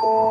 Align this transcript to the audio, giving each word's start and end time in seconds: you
you 0.00 0.27